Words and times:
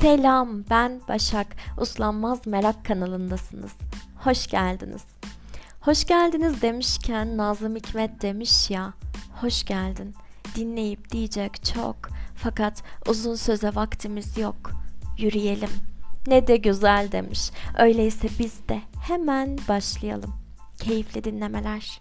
Selam, 0.00 0.64
ben 0.70 1.00
Başak. 1.08 1.46
Uslanmaz 1.78 2.46
Merak 2.46 2.84
kanalındasınız. 2.84 3.72
Hoş 4.24 4.46
geldiniz. 4.46 5.02
Hoş 5.80 6.04
geldiniz 6.04 6.62
demişken 6.62 7.36
Nazım 7.36 7.76
Hikmet 7.76 8.22
demiş 8.22 8.70
ya, 8.70 8.92
hoş 9.40 9.64
geldin. 9.64 10.14
Dinleyip 10.56 11.10
diyecek 11.10 11.64
çok. 11.64 11.96
Fakat 12.36 12.82
uzun 13.08 13.34
söze 13.34 13.74
vaktimiz 13.74 14.38
yok. 14.38 14.70
Yürüyelim. 15.18 15.70
Ne 16.26 16.46
de 16.46 16.56
güzel 16.56 17.12
demiş. 17.12 17.50
Öyleyse 17.78 18.28
biz 18.38 18.68
de 18.68 18.80
hemen 19.08 19.58
başlayalım. 19.68 20.34
Keyifli 20.78 21.24
dinlemeler. 21.24 22.00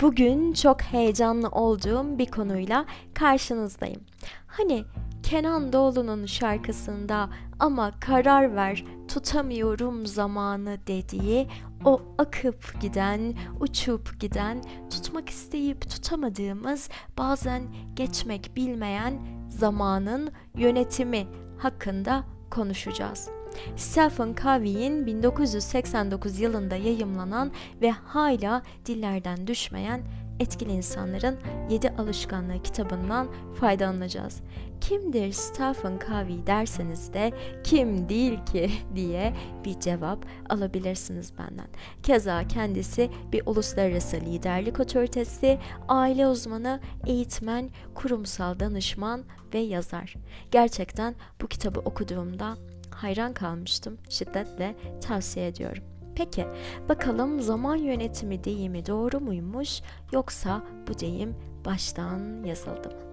Bugün 0.00 0.52
çok 0.52 0.82
heyecanlı 0.82 1.48
olduğum 1.48 2.18
bir 2.18 2.26
konuyla 2.26 2.86
karşınızdayım. 3.14 4.00
Hani 4.46 4.84
Kenan 5.22 5.72
Doğulu'nun 5.72 6.26
şarkısında 6.26 7.28
ama 7.58 7.92
karar 8.00 8.56
ver 8.56 8.84
tutamıyorum 9.08 10.06
zamanı 10.06 10.78
dediği 10.86 11.48
o 11.84 12.02
akıp 12.18 12.80
giden, 12.80 13.34
uçup 13.60 14.20
giden, 14.20 14.62
tutmak 14.90 15.28
isteyip 15.28 15.90
tutamadığımız, 15.90 16.88
bazen 17.18 17.62
geçmek 17.94 18.56
bilmeyen 18.56 19.14
zamanın 19.48 20.32
yönetimi 20.56 21.26
hakkında 21.58 22.24
konuşacağız. 22.50 23.35
Stephen 23.76 24.34
Covey'in 24.42 25.06
1989 25.06 26.40
yılında 26.40 26.76
yayımlanan 26.76 27.52
ve 27.82 27.90
hala 27.90 28.62
dillerden 28.86 29.46
düşmeyen 29.46 30.02
Etkili 30.40 30.72
İnsanların 30.72 31.38
7 31.70 31.90
Alışkanlığı 31.90 32.62
kitabından 32.62 33.28
faydalanacağız. 33.60 34.40
Kimdir 34.80 35.32
Stephen 35.32 35.98
Covey 36.06 36.46
derseniz 36.46 37.12
de 37.12 37.32
kim 37.64 38.08
değil 38.08 38.44
ki 38.44 38.70
diye 38.94 39.34
bir 39.64 39.80
cevap 39.80 40.26
alabilirsiniz 40.48 41.32
benden. 41.38 41.68
Keza 42.02 42.48
kendisi 42.48 43.10
bir 43.32 43.42
uluslararası 43.46 44.16
liderlik 44.16 44.80
otoritesi, 44.80 45.58
aile 45.88 46.26
uzmanı, 46.26 46.80
eğitmen, 47.06 47.70
kurumsal 47.94 48.60
danışman 48.60 49.24
ve 49.54 49.58
yazar. 49.58 50.14
Gerçekten 50.50 51.14
bu 51.42 51.46
kitabı 51.46 51.80
okuduğumda 51.80 52.56
hayran 52.96 53.32
kalmıştım. 53.32 53.98
Şiddetle 54.08 54.74
tavsiye 55.00 55.46
ediyorum. 55.46 55.82
Peki 56.14 56.46
bakalım 56.88 57.40
zaman 57.40 57.76
yönetimi 57.76 58.44
deyimi 58.44 58.86
doğru 58.86 59.20
muymuş 59.20 59.80
yoksa 60.12 60.62
bu 60.88 60.98
deyim 60.98 61.36
baştan 61.64 62.44
yazıldı 62.44 62.88
mı? 62.88 63.06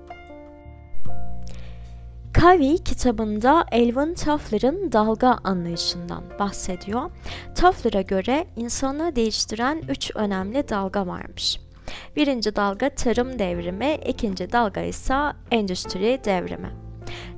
Covey 2.40 2.78
kitabında 2.78 3.66
Elvin 3.72 4.14
Toffler'ın 4.14 4.92
dalga 4.92 5.40
anlayışından 5.44 6.24
bahsediyor. 6.40 7.12
Toffler'a 7.56 8.02
göre 8.02 8.48
insanlığı 8.56 9.16
değiştiren 9.16 9.84
üç 9.90 10.12
önemli 10.16 10.70
dalga 10.70 11.08
varmış. 11.08 11.60
Birinci 12.16 12.56
dalga 12.56 12.90
tarım 12.90 13.40
devrimi, 13.40 13.98
ikinci 14.08 14.52
dalga 14.52 14.82
ise 14.82 15.16
endüstri 15.52 16.20
devrimi. 16.26 16.70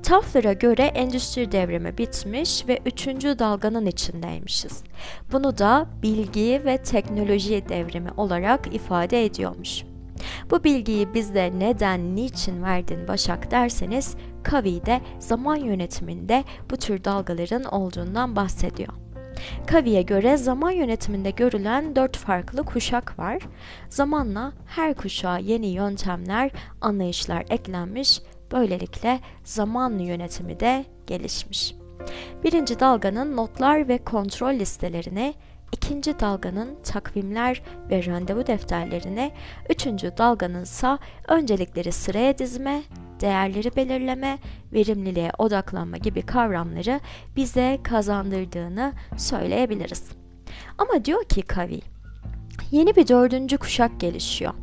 Toffler'a 0.03 0.53
göre 0.53 0.83
endüstri 0.83 1.51
devrimi 1.51 1.97
bitmiş 1.97 2.67
ve 2.67 2.79
üçüncü 2.85 3.39
dalganın 3.39 3.85
içindeymişiz. 3.85 4.83
Bunu 5.31 5.57
da 5.57 5.87
bilgi 6.03 6.61
ve 6.65 6.77
teknoloji 6.77 7.69
devrimi 7.69 8.11
olarak 8.17 8.75
ifade 8.75 9.25
ediyormuş. 9.25 9.83
Bu 10.51 10.63
bilgiyi 10.63 11.13
bize 11.13 11.51
neden, 11.59 12.15
niçin 12.15 12.63
verdin 12.63 13.07
Başak 13.07 13.51
derseniz 13.51 14.15
Covey 14.49 14.81
zaman 15.19 15.55
yönetiminde 15.55 16.43
bu 16.71 16.77
tür 16.77 17.03
dalgaların 17.03 17.63
olduğundan 17.63 18.35
bahsediyor. 18.35 18.93
Covey'e 19.71 20.01
göre 20.01 20.37
zaman 20.37 20.71
yönetiminde 20.71 21.29
görülen 21.29 21.95
dört 21.95 22.17
farklı 22.17 22.63
kuşak 22.63 23.19
var. 23.19 23.41
Zamanla 23.89 24.51
her 24.67 24.93
kuşağa 24.93 25.37
yeni 25.37 25.67
yöntemler, 25.67 26.51
anlayışlar 26.81 27.45
eklenmiş 27.49 28.21
Böylelikle 28.51 29.19
zaman 29.43 29.99
yönetimi 29.99 30.59
de 30.59 30.85
gelişmiş. 31.07 31.75
Birinci 32.43 32.79
dalganın 32.79 33.37
notlar 33.37 33.87
ve 33.87 33.97
kontrol 33.97 34.53
listelerine, 34.53 35.33
ikinci 35.71 36.19
dalganın 36.19 36.75
takvimler 36.83 37.61
ve 37.89 38.05
randevu 38.05 38.47
defterlerine, 38.47 39.31
üçüncü 39.69 40.11
dalganın 40.17 40.63
ise 40.63 40.97
öncelikleri 41.27 41.91
sıraya 41.91 42.37
dizme, 42.37 42.83
değerleri 43.21 43.75
belirleme, 43.75 44.37
verimliliğe 44.73 45.31
odaklanma 45.37 45.97
gibi 45.97 46.21
kavramları 46.21 46.99
bize 47.35 47.79
kazandırdığını 47.83 48.93
söyleyebiliriz. 49.17 50.03
Ama 50.77 51.05
diyor 51.05 51.23
ki 51.23 51.41
Kavi, 51.41 51.81
yeni 52.71 52.95
bir 52.95 53.07
dördüncü 53.07 53.57
kuşak 53.57 53.99
gelişiyor. 53.99 54.53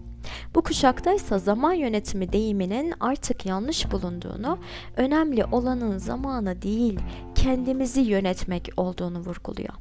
Bu 0.54 0.62
kuşakta 0.62 1.12
ise 1.12 1.38
zaman 1.38 1.72
yönetimi 1.72 2.32
deyiminin 2.32 2.94
artık 3.00 3.46
yanlış 3.46 3.92
bulunduğunu, 3.92 4.58
önemli 4.96 5.44
olanın 5.44 5.98
zamanı 5.98 6.62
değil, 6.62 7.00
kendimizi 7.34 8.00
yönetmek 8.00 8.68
olduğunu 8.76 9.18
vurguluyor. 9.18 9.74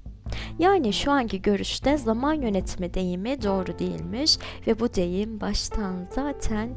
Yani 0.59 0.93
şu 0.93 1.11
anki 1.11 1.41
görüşte 1.41 1.97
zaman 1.97 2.33
yönetimi 2.33 2.93
deyimi 2.93 3.43
doğru 3.43 3.79
değilmiş 3.79 4.37
ve 4.67 4.79
bu 4.79 4.93
deyim 4.93 5.41
baştan 5.41 6.07
zaten 6.15 6.69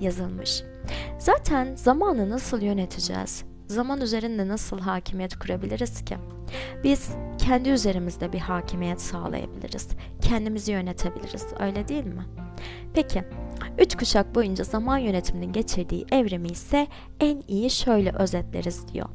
yazılmış. 0.00 0.62
Zaten 1.18 1.74
zamanı 1.74 2.30
nasıl 2.30 2.62
yöneteceğiz? 2.62 3.44
Zaman 3.66 4.00
üzerinde 4.00 4.48
nasıl 4.48 4.80
hakimiyet 4.80 5.38
kurabiliriz 5.38 6.04
ki? 6.04 6.16
Biz 6.84 7.10
kendi 7.38 7.68
üzerimizde 7.68 8.32
bir 8.32 8.38
hakimiyet 8.38 9.00
sağlayabiliriz. 9.00 9.88
Kendimizi 10.20 10.72
yönetebiliriz. 10.72 11.46
Öyle 11.60 11.88
değil 11.88 12.06
mi? 12.06 12.24
Peki, 12.94 13.24
üç 13.78 13.96
kuşak 13.96 14.34
boyunca 14.34 14.64
zaman 14.64 14.98
yönetiminin 14.98 15.52
geçirdiği 15.52 16.06
evrimi 16.12 16.48
ise 16.48 16.86
en 17.20 17.42
iyi 17.48 17.70
şöyle 17.70 18.12
özetleriz 18.12 18.88
diyor. 18.92 19.08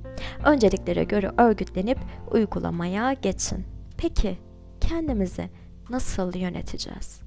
Önceliklere 0.46 1.04
göre 1.04 1.32
örgütlenip 1.38 1.98
uygulamaya 2.32 3.14
geçin. 3.14 3.66
Peki, 3.98 4.38
kendimizi 4.82 5.50
nasıl 5.90 6.34
yöneteceğiz? 6.34 7.22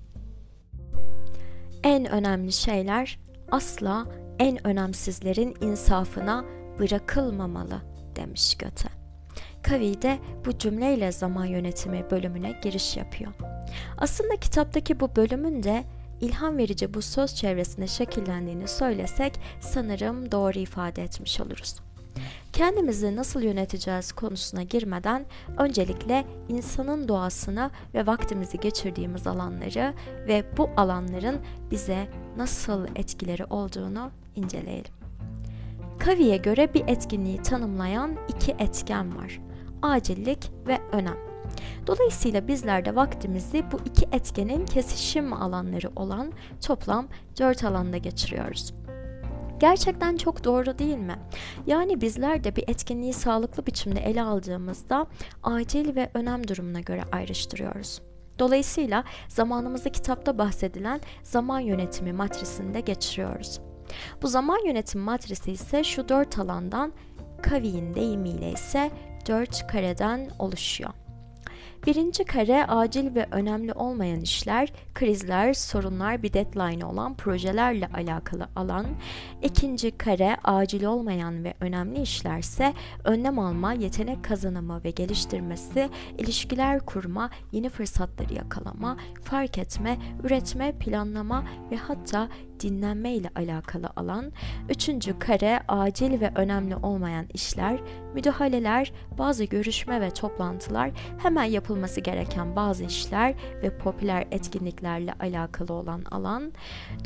En 1.83 2.07
önemli 2.07 2.53
şeyler 2.53 3.19
asla 3.51 4.07
en 4.39 4.67
önemsizlerin 4.67 5.55
insafına 5.61 6.45
bırakılmamalı 6.79 7.83
demiş 8.17 8.55
Göte. 8.55 8.89
Kavi 9.63 10.03
de 10.03 10.19
bu 10.47 10.59
cümleyle 10.59 11.13
zaman 11.13 11.45
yönetimi 11.45 12.11
bölümüne 12.11 12.61
giriş 12.63 12.97
yapıyor. 12.97 13.33
Aslında 13.99 14.37
kitaptaki 14.37 15.01
bu 15.01 15.17
bölümün 15.17 15.63
de 15.63 15.85
ilham 16.21 16.59
verici 16.59 16.95
bu 16.95 17.03
söz 17.03 17.35
çevresinde 17.35 17.87
şekillendiğini 17.87 18.69
söylesek 18.69 19.41
sanırım 19.61 20.33
doğru 20.33 20.59
ifade 20.59 21.03
etmiş 21.03 21.41
oluruz. 21.41 21.77
Kendimizi 22.53 23.17
nasıl 23.17 23.43
yöneteceğiz 23.43 24.13
konusuna 24.13 24.63
girmeden 24.63 25.27
öncelikle 25.59 26.25
insanın 26.49 27.09
doğasını 27.09 27.71
ve 27.95 28.07
vaktimizi 28.07 28.61
geçirdiğimiz 28.61 29.27
alanları 29.27 29.95
ve 30.29 30.45
bu 30.57 30.71
alanların 30.77 31.41
bize 31.71 32.09
nasıl 32.37 32.87
etkileri 32.97 33.45
olduğunu 33.45 34.11
inceleyelim. 34.37 34.93
Kavi'ye 35.99 36.37
göre 36.37 36.75
bir 36.75 36.85
etkinliği 36.87 37.43
tanımlayan 37.43 38.17
iki 38.29 38.53
etken 38.53 39.17
var. 39.17 39.41
Acillik 39.83 40.51
ve 40.67 40.79
önem. 40.93 41.28
Dolayısıyla 41.87 42.49
bizler 42.49 42.85
de 42.85 42.97
vaktimizi 42.97 43.65
bu 43.73 43.81
iki 43.85 44.09
etkenin 44.13 44.67
kesişim 44.67 45.33
alanları 45.33 45.91
olan 45.97 46.33
toplam 46.67 47.09
dört 47.39 47.65
alanda 47.65 47.97
geçiriyoruz. 47.97 48.73
Gerçekten 49.61 50.17
çok 50.17 50.45
doğru 50.45 50.79
değil 50.79 50.99
mi? 50.99 51.19
Yani 51.67 52.01
bizler 52.01 52.45
de 52.45 52.57
bir 52.57 52.65
etkinliği 52.69 53.13
sağlıklı 53.13 53.67
biçimde 53.67 54.01
ele 54.01 54.23
aldığımızda 54.23 55.07
acil 55.43 55.97
ve 55.97 56.11
önem 56.15 56.49
durumuna 56.49 56.81
göre 56.81 57.03
ayrıştırıyoruz. 57.13 58.03
Dolayısıyla 58.39 59.05
zamanımızı 59.29 59.91
kitapta 59.91 60.39
bahsedilen 60.39 61.01
zaman 61.23 61.61
yönetimi 61.61 62.13
matrisinde 62.13 62.81
geçiriyoruz. 62.81 63.61
Bu 64.23 64.29
zaman 64.29 64.67
yönetim 64.67 65.01
matrisi 65.01 65.53
ise 65.53 65.85
şu 65.85 66.09
dört 66.09 66.39
alandan 66.39 66.93
Covey'in 67.51 67.95
deyimiyle 67.95 68.53
ise 68.53 68.91
dört 69.29 69.67
kareden 69.67 70.31
oluşuyor. 70.39 70.91
Birinci 71.89 72.25
kare 72.25 72.67
acil 72.67 73.15
ve 73.15 73.27
önemli 73.31 73.73
olmayan 73.73 74.21
işler, 74.21 74.73
krizler, 74.95 75.53
sorunlar, 75.53 76.23
bir 76.23 76.33
deadline 76.33 76.85
olan 76.85 77.15
projelerle 77.15 77.87
alakalı 77.87 78.49
alan. 78.57 78.87
İkinci 79.43 79.91
kare 79.91 80.37
acil 80.45 80.85
olmayan 80.85 81.45
ve 81.45 81.55
önemli 81.61 82.01
işlerse 82.01 82.75
önlem 83.05 83.39
alma, 83.39 83.73
yetenek 83.73 84.25
kazanımı 84.25 84.85
ve 84.85 84.91
geliştirmesi, 84.91 85.89
ilişkiler 86.19 86.81
kurma, 86.81 87.31
yeni 87.53 87.69
fırsatları 87.69 88.35
yakalama, 88.35 88.97
fark 89.23 89.59
etme, 89.59 89.99
üretme, 90.25 90.73
planlama 90.73 91.45
ve 91.71 91.77
hatta 91.77 92.29
dinlenme 92.61 93.13
ile 93.13 93.31
alakalı 93.37 93.89
alan, 93.97 94.33
üçüncü 94.69 95.19
kare 95.19 95.61
acil 95.69 96.21
ve 96.21 96.33
önemli 96.35 96.77
olmayan 96.77 97.27
işler, 97.35 97.81
müdahaleler, 98.15 98.93
bazı 99.19 99.45
görüşme 99.45 100.01
ve 100.01 100.11
toplantılar, 100.11 100.91
hemen 101.19 101.45
yapılması 101.45 102.01
gereken 102.01 102.57
bazı 102.57 102.85
işler 102.85 103.35
ve 103.63 103.79
popüler 103.79 104.27
etkinliklerle 104.31 105.13
alakalı 105.21 105.73
olan 105.73 106.05
alan, 106.11 106.53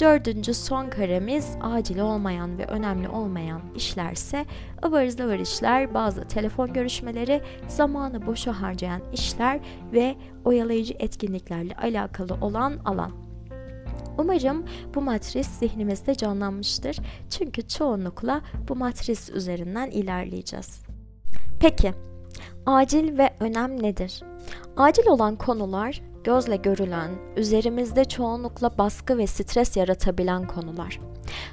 dördüncü 0.01 0.55
son 0.55 0.91
karemiz 0.91 1.57
acil 1.61 1.99
olmayan 1.99 2.59
ve 2.59 2.67
önemli 2.67 3.09
olmayan 3.09 3.63
işlerse, 3.77 4.47
ıvır 4.85 5.07
zıvır 5.07 5.39
işler, 5.39 5.95
bazı 5.95 6.29
telefon 6.29 6.73
görüşmeleri, 6.73 7.43
zamanı 7.69 8.27
boşa 8.27 8.61
harcayan 8.63 9.03
işler 9.13 9.61
ve 9.93 10.17
oyalayıcı 10.45 10.95
etkinliklerle 10.99 11.75
alakalı 11.75 12.35
olan 12.35 12.79
alan. 12.85 13.32
Umarım 14.19 14.65
bu 14.95 15.01
matris 15.01 15.49
zihnimizde 15.49 16.15
canlanmıştır. 16.15 16.97
Çünkü 17.31 17.69
çoğunlukla 17.69 18.41
bu 18.69 18.77
matris 18.77 19.31
üzerinden 19.31 19.91
ilerleyeceğiz. 19.91 20.83
Peki, 21.61 21.93
acil 22.67 23.19
ve 23.19 23.31
önem 23.41 23.83
nedir? 23.83 24.23
Acil 24.77 25.07
olan 25.07 25.37
konular 25.37 26.03
gözle 26.25 26.57
görülen, 26.57 27.11
üzerimizde 27.37 28.05
çoğunlukla 28.05 28.79
baskı 28.79 29.19
ve 29.19 29.27
stres 29.27 29.77
yaratabilen 29.77 30.47
konular. 30.47 31.01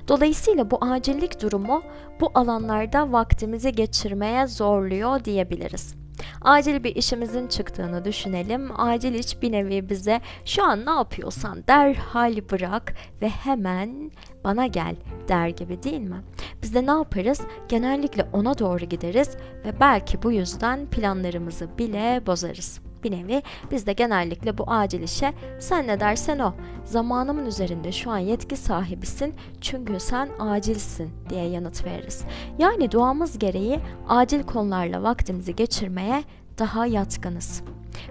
Dolayısıyla 0.07 0.71
bu 0.71 0.77
acillik 0.81 1.41
durumu 1.41 1.83
bu 2.21 2.31
alanlarda 2.35 3.12
vaktimizi 3.12 3.71
geçirmeye 3.71 4.47
zorluyor 4.47 5.23
diyebiliriz. 5.25 5.95
Acil 6.42 6.83
bir 6.83 6.95
işimizin 6.95 7.48
çıktığını 7.48 8.06
düşünelim. 8.06 8.81
Acil 8.81 9.13
iş 9.13 9.42
bir 9.42 9.51
nevi 9.51 9.89
bize 9.89 10.21
şu 10.45 10.63
an 10.63 10.86
ne 10.86 10.92
yapıyorsan 10.92 11.63
derhal 11.68 12.36
bırak 12.51 12.94
ve 13.21 13.30
hemen 13.30 14.12
bana 14.44 14.68
gel 14.68 14.95
der 15.27 15.48
gibi 15.48 15.83
değil 15.83 16.01
mi? 16.01 16.21
Biz 16.63 16.75
de 16.75 16.86
ne 16.86 16.92
yaparız? 16.92 17.42
Genellikle 17.69 18.27
ona 18.33 18.57
doğru 18.57 18.86
gideriz 18.86 19.38
ve 19.66 19.80
belki 19.80 20.24
bu 20.24 20.31
yüzden 20.31 20.86
planlarımızı 20.86 21.77
bile 21.77 22.22
bozarız. 22.25 22.88
Bir 23.04 23.12
nevi 23.12 23.44
biz 23.72 23.88
de 23.88 23.94
genellikle 23.94 24.57
bu 24.57 24.63
acil 24.68 25.01
işe 25.01 25.34
sen 25.60 25.88
ne 25.88 26.00
dersen 26.00 26.40
o. 26.40 26.54
Zamanımın 26.86 27.46
üzerinde 27.46 27.92
şu 27.92 28.12
an 28.12 28.18
yetki 28.18 28.56
sahibisin 28.57 29.34
çünkü 29.62 30.00
sen 30.00 30.30
acilsin 30.40 31.12
diye 31.30 31.46
yanıt 31.46 31.86
veririz. 31.86 32.24
Yani 32.60 32.92
duamız 32.92 33.40
gereği 33.40 33.80
acil 34.07 34.44
konularla 34.44 35.04
vaktimizi 35.04 35.56
geçirmeye 35.56 36.24
daha 36.60 36.86
yatkınız. 36.86 37.63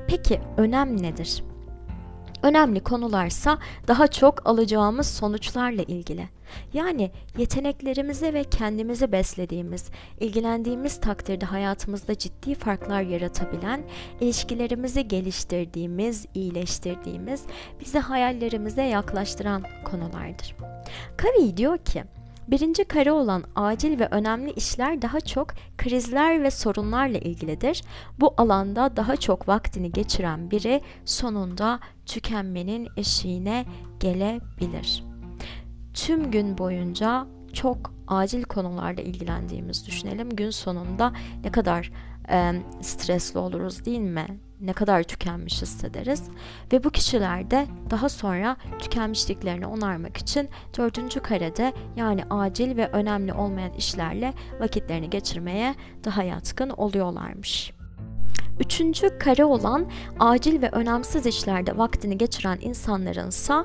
Peki 0.06 0.40
önem 0.56 1.02
nedir? 1.02 1.42
Önemli 2.42 2.80
konularsa 2.80 3.58
daha 3.88 4.06
çok 4.06 4.46
alacağımız 4.48 5.06
sonuçlarla 5.06 5.82
ilgili. 5.82 6.28
Yani 6.72 7.10
yeteneklerimizi 7.38 8.34
ve 8.34 8.44
kendimizi 8.44 9.12
beslediğimiz, 9.12 9.90
ilgilendiğimiz 10.20 11.00
takdirde 11.00 11.46
hayatımızda 11.46 12.18
ciddi 12.18 12.54
farklar 12.54 13.02
yaratabilen, 13.02 13.82
ilişkilerimizi 14.20 15.08
geliştirdiğimiz, 15.08 16.26
iyileştirdiğimiz, 16.34 17.42
bizi 17.80 17.98
hayallerimize 17.98 18.82
yaklaştıran 18.82 19.64
konulardır. 19.84 20.56
Covey 21.18 21.56
diyor 21.56 21.78
ki, 21.78 22.04
Birinci 22.48 22.84
kare 22.84 23.12
olan 23.12 23.44
acil 23.56 24.00
ve 24.00 24.08
önemli 24.10 24.52
işler 24.52 25.02
daha 25.02 25.20
çok 25.20 25.48
krizler 25.78 26.42
ve 26.42 26.50
sorunlarla 26.50 27.18
ilgilidir. 27.18 27.82
Bu 28.20 28.34
alanda 28.36 28.96
daha 28.96 29.16
çok 29.16 29.48
vaktini 29.48 29.92
geçiren 29.92 30.50
biri 30.50 30.80
sonunda 31.04 31.80
tükenmenin 32.06 32.88
eşiğine 32.96 33.64
gelebilir. 34.00 35.04
Tüm 35.94 36.30
gün 36.30 36.58
boyunca 36.58 37.26
çok 37.52 37.92
acil 38.08 38.42
konularla 38.42 39.02
ilgilendiğimiz 39.02 39.86
düşünelim. 39.86 40.30
Gün 40.30 40.50
sonunda 40.50 41.12
ne 41.44 41.50
kadar 41.52 41.92
e, 42.30 42.52
stresli 42.80 43.38
oluruz 43.38 43.84
değil 43.84 44.00
mi? 44.00 44.47
Ne 44.60 44.72
kadar 44.72 45.02
tükenmiş 45.02 45.62
hissederiz 45.62 46.22
ve 46.72 46.84
bu 46.84 46.90
kişiler 46.90 47.50
de 47.50 47.66
daha 47.90 48.08
sonra 48.08 48.56
tükenmişliklerini 48.78 49.66
onarmak 49.66 50.16
için 50.16 50.48
dördüncü 50.78 51.20
karede 51.20 51.72
yani 51.96 52.24
acil 52.30 52.76
ve 52.76 52.88
önemli 52.88 53.32
olmayan 53.32 53.72
işlerle 53.72 54.32
vakitlerini 54.60 55.10
geçirmeye 55.10 55.74
daha 56.04 56.22
yatkın 56.22 56.70
oluyorlarmış. 56.70 57.72
Üçüncü 58.60 59.18
kare 59.18 59.44
olan 59.44 59.90
acil 60.20 60.62
ve 60.62 60.68
önemsiz 60.70 61.26
işlerde 61.26 61.78
vaktini 61.78 62.18
geçiren 62.18 62.58
insanlarınsa 62.60 63.64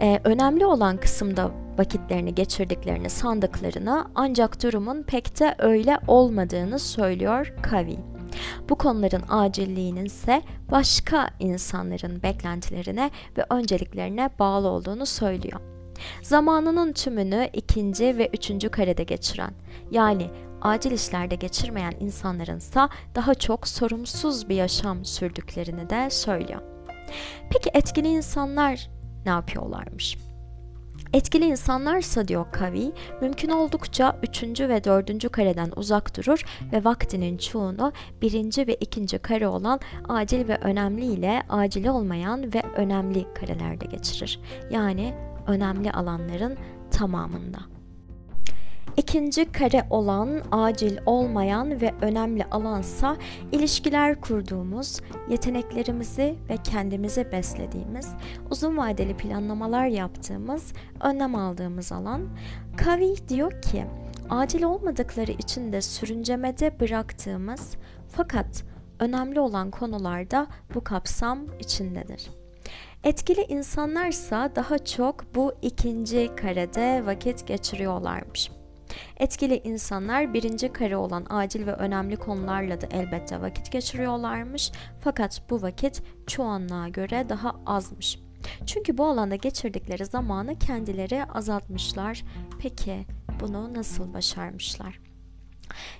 e, 0.00 0.20
önemli 0.24 0.66
olan 0.66 0.96
kısımda 0.96 1.50
vakitlerini 1.78 2.34
geçirdiklerini 2.34 3.10
sandıklarını 3.10 4.06
ancak 4.14 4.62
durumun 4.62 5.02
pek 5.02 5.40
de 5.40 5.54
öyle 5.58 5.98
olmadığını 6.06 6.78
söylüyor 6.78 7.54
Kavi. 7.62 8.13
Bu 8.68 8.74
konuların 8.74 9.22
acilliğinin 9.28 10.04
ise 10.04 10.42
başka 10.70 11.30
insanların 11.40 12.22
beklentilerine 12.22 13.10
ve 13.38 13.44
önceliklerine 13.50 14.30
bağlı 14.38 14.68
olduğunu 14.68 15.06
söylüyor. 15.06 15.60
Zamanının 16.22 16.92
tümünü 16.92 17.48
ikinci 17.52 18.18
ve 18.18 18.30
üçüncü 18.32 18.68
karede 18.68 19.02
geçiren, 19.04 19.52
yani 19.90 20.30
acil 20.62 20.92
işlerde 20.92 21.34
geçirmeyen 21.34 21.94
insanların 22.00 22.58
ise 22.58 22.80
daha 23.14 23.34
çok 23.34 23.68
sorumsuz 23.68 24.48
bir 24.48 24.54
yaşam 24.54 25.04
sürdüklerini 25.04 25.90
de 25.90 26.10
söylüyor. 26.10 26.60
Peki 27.50 27.70
etkili 27.74 28.08
insanlar 28.08 28.90
ne 29.26 29.30
yapıyorlarmış? 29.30 30.18
Etkili 31.14 31.44
insanlarsa 31.44 32.28
diyor 32.28 32.46
Kavi, 32.52 32.92
mümkün 33.20 33.48
oldukça 33.48 34.18
üçüncü 34.22 34.68
ve 34.68 34.84
dördüncü 34.84 35.28
kareden 35.28 35.72
uzak 35.76 36.16
durur 36.16 36.44
ve 36.72 36.84
vaktinin 36.84 37.38
çoğunu 37.38 37.92
birinci 38.22 38.66
ve 38.66 38.74
ikinci 38.74 39.18
kare 39.18 39.48
olan 39.48 39.80
acil 40.08 40.48
ve 40.48 40.56
önemli 40.56 41.04
ile 41.04 41.42
acil 41.48 41.86
olmayan 41.86 42.54
ve 42.54 42.62
önemli 42.76 43.26
karelerde 43.34 43.86
geçirir. 43.86 44.40
Yani 44.70 45.14
önemli 45.46 45.92
alanların 45.92 46.56
tamamında. 46.90 47.73
İkinci 48.96 49.52
kare 49.52 49.86
olan, 49.90 50.42
acil 50.52 50.98
olmayan 51.06 51.80
ve 51.80 51.94
önemli 52.00 52.44
alansa 52.44 53.16
ilişkiler 53.52 54.20
kurduğumuz, 54.20 55.00
yeteneklerimizi 55.30 56.34
ve 56.48 56.56
kendimizi 56.56 57.32
beslediğimiz, 57.32 58.08
uzun 58.50 58.76
vadeli 58.76 59.16
planlamalar 59.16 59.86
yaptığımız, 59.86 60.72
önlem 61.00 61.34
aldığımız 61.34 61.92
alan. 61.92 62.28
Kavi 62.76 63.28
diyor 63.28 63.62
ki, 63.62 63.84
acil 64.30 64.62
olmadıkları 64.62 65.32
için 65.32 65.72
de 65.72 65.82
sürüncemede 65.82 66.80
bıraktığımız 66.80 67.76
fakat 68.08 68.64
önemli 69.00 69.40
olan 69.40 69.70
konularda 69.70 70.46
bu 70.74 70.84
kapsam 70.84 71.38
içindedir. 71.60 72.30
Etkili 73.04 73.40
insanlarsa 73.48 74.50
daha 74.56 74.78
çok 74.78 75.34
bu 75.34 75.52
ikinci 75.62 76.30
karede 76.36 77.06
vakit 77.06 77.46
geçiriyorlarmış. 77.46 78.50
Etkili 79.16 79.60
insanlar 79.64 80.34
birinci 80.34 80.72
kare 80.72 80.96
olan 80.96 81.26
acil 81.30 81.66
ve 81.66 81.72
önemli 81.72 82.16
konularla 82.16 82.80
da 82.80 82.86
elbette 82.90 83.40
vakit 83.40 83.72
geçiriyorlarmış. 83.72 84.72
Fakat 85.00 85.42
bu 85.50 85.62
vakit 85.62 86.02
çoğunluğa 86.26 86.88
göre 86.88 87.26
daha 87.28 87.56
azmış. 87.66 88.18
Çünkü 88.66 88.98
bu 88.98 89.06
alanda 89.06 89.36
geçirdikleri 89.36 90.06
zamanı 90.06 90.58
kendileri 90.58 91.24
azaltmışlar. 91.24 92.24
Peki 92.58 93.06
bunu 93.40 93.74
nasıl 93.74 94.14
başarmışlar? 94.14 95.00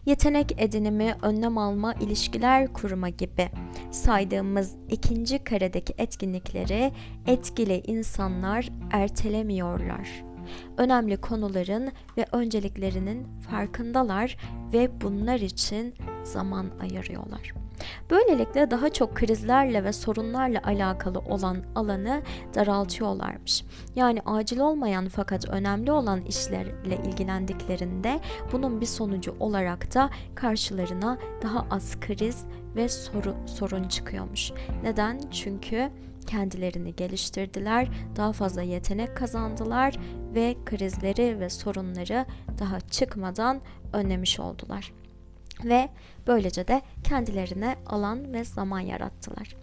Yetenek 0.07 0.63
edinimi, 0.63 1.15
önlem 1.23 1.59
alma, 1.59 1.95
ilişkiler 1.95 2.73
kurma 2.73 3.09
gibi 3.09 3.51
saydığımız 3.91 4.75
ikinci 4.91 5.45
karedeki 5.45 5.95
etkinlikleri 5.99 6.93
etkili 7.27 7.83
insanlar 7.87 8.69
ertelemiyorlar 8.91 10.34
önemli 10.79 11.17
konuların 11.17 11.93
ve 12.17 12.27
önceliklerinin 12.33 13.27
farkındalar 13.51 14.37
ve 14.73 15.01
bunlar 15.01 15.41
için 15.41 15.95
zaman 16.23 16.67
ayırıyorlar. 16.81 17.55
Böylelikle 18.11 18.71
daha 18.71 18.93
çok 18.93 19.15
krizlerle 19.15 19.85
ve 19.85 19.93
sorunlarla 19.93 20.61
alakalı 20.65 21.19
olan 21.19 21.57
alanı 21.75 22.23
daraltıyorlarmış. 22.55 23.65
Yani 23.97 24.21
acil 24.27 24.59
olmayan 24.59 25.09
fakat 25.09 25.49
önemli 25.49 25.93
olan 25.93 26.21
işlerle 26.21 26.99
ilgilendiklerinde 27.07 28.21
bunun 28.53 28.81
bir 28.81 28.87
sonucu 28.87 29.37
olarak 29.41 29.95
da 29.95 30.11
karşılarına 30.35 31.19
daha 31.43 31.67
az 31.71 32.01
kriz 32.01 32.45
ve 32.77 32.89
soru, 32.89 33.35
sorun 33.47 33.89
çıkıyormuş. 33.89 34.53
Neden? 34.83 35.21
Çünkü 35.31 35.91
kendilerini 36.27 36.97
geliştirdiler, 36.97 37.89
daha 38.17 38.33
fazla 38.33 38.63
yetenek 38.63 39.17
kazandılar 39.17 39.95
ve 40.35 40.57
krizleri 40.65 41.41
ve 41.41 41.51
sorunları 41.51 42.27
daha 42.59 42.81
çıkmadan 42.81 43.61
önlemiş 43.93 44.41
oldular 44.41 44.93
ve 45.65 45.89
böylece 46.27 46.69
de 46.69 46.83
kendilerine 47.05 47.77
alan 47.87 48.33
ve 48.33 48.45
zaman 48.45 48.81
yarattılar. 48.81 49.57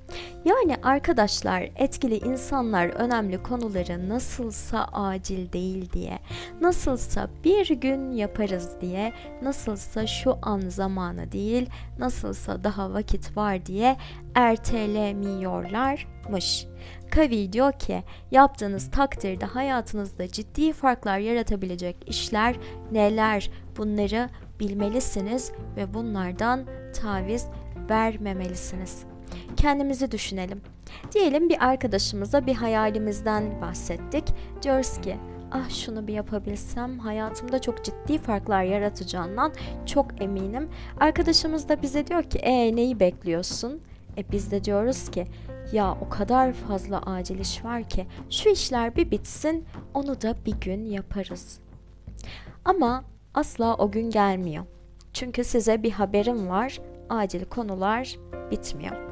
Yani 0.45 0.75
arkadaşlar 0.83 1.69
etkili 1.75 2.17
insanlar 2.17 2.87
önemli 2.87 3.43
konuları 3.43 4.09
nasılsa 4.09 4.87
acil 4.93 5.51
değil 5.51 5.91
diye, 5.91 6.19
nasılsa 6.61 7.29
bir 7.43 7.69
gün 7.69 8.11
yaparız 8.11 8.69
diye, 8.81 9.13
nasılsa 9.41 10.07
şu 10.07 10.37
an 10.41 10.59
zamanı 10.59 11.31
değil, 11.31 11.69
nasılsa 11.99 12.63
daha 12.63 12.93
vakit 12.93 13.37
var 13.37 13.65
diye 13.65 13.97
ertelemiyorlarmış. 14.35 16.67
Kavi 17.11 17.53
diyor 17.53 17.71
ki 17.71 18.03
yaptığınız 18.31 18.91
takdirde 18.91 19.45
hayatınızda 19.45 20.27
ciddi 20.27 20.73
farklar 20.73 21.19
yaratabilecek 21.19 21.95
işler 22.07 22.55
neler 22.91 23.49
bunları 23.77 24.29
bilmelisiniz 24.61 25.51
ve 25.77 25.93
bunlardan 25.93 26.65
taviz 27.01 27.47
vermemelisiniz. 27.89 29.03
Kendimizi 29.57 30.11
düşünelim. 30.11 30.61
Diyelim 31.11 31.49
bir 31.49 31.65
arkadaşımıza 31.65 32.45
bir 32.45 32.55
hayalimizden 32.55 33.61
bahsettik. 33.61 34.23
Diyoruz 34.61 35.01
ki 35.01 35.17
ah 35.51 35.69
şunu 35.69 36.07
bir 36.07 36.13
yapabilsem 36.13 36.99
hayatımda 36.99 37.61
çok 37.61 37.85
ciddi 37.85 38.17
farklar 38.17 38.63
yaratacağından 38.63 39.53
çok 39.85 40.21
eminim. 40.21 40.69
Arkadaşımız 40.99 41.69
da 41.69 41.81
bize 41.81 42.07
diyor 42.07 42.23
ki 42.23 42.37
e 42.37 42.75
neyi 42.75 42.99
bekliyorsun? 42.99 43.81
E 44.17 44.31
biz 44.31 44.51
de 44.51 44.63
diyoruz 44.63 45.11
ki 45.11 45.27
ya 45.71 45.97
o 46.01 46.09
kadar 46.09 46.53
fazla 46.53 47.01
acil 47.01 47.39
iş 47.39 47.65
var 47.65 47.83
ki 47.83 48.07
şu 48.29 48.49
işler 48.49 48.95
bir 48.95 49.11
bitsin 49.11 49.65
onu 49.93 50.21
da 50.21 50.35
bir 50.45 50.55
gün 50.61 50.85
yaparız. 50.85 51.59
Ama 52.65 53.03
asla 53.33 53.75
o 53.75 53.91
gün 53.91 54.09
gelmiyor. 54.09 54.65
Çünkü 55.13 55.43
size 55.43 55.83
bir 55.83 55.91
haberim 55.91 56.49
var. 56.49 56.81
Acil 57.09 57.45
konular 57.45 58.15
bitmiyor. 58.51 59.11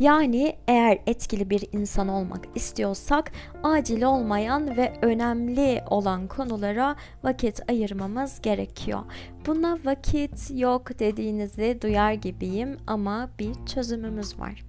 Yani 0.00 0.56
eğer 0.68 0.98
etkili 1.06 1.50
bir 1.50 1.64
insan 1.72 2.08
olmak 2.08 2.44
istiyorsak 2.54 3.32
acil 3.62 4.02
olmayan 4.02 4.76
ve 4.76 4.92
önemli 5.02 5.82
olan 5.90 6.28
konulara 6.28 6.96
vakit 7.24 7.70
ayırmamız 7.70 8.40
gerekiyor. 8.40 9.00
Buna 9.46 9.78
vakit 9.84 10.50
yok 10.54 10.98
dediğinizi 10.98 11.78
duyar 11.82 12.12
gibiyim 12.12 12.78
ama 12.86 13.30
bir 13.38 13.66
çözümümüz 13.66 14.38
var. 14.38 14.65